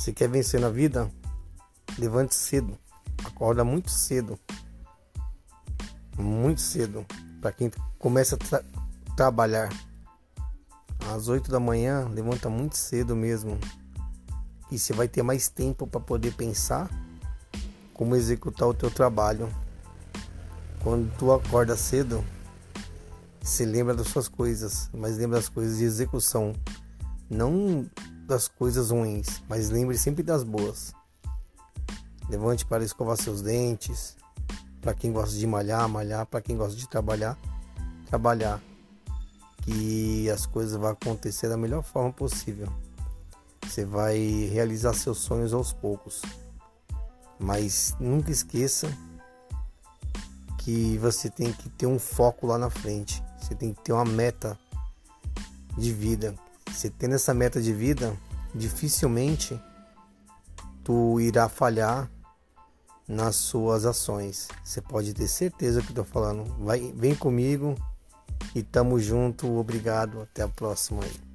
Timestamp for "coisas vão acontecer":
40.46-41.48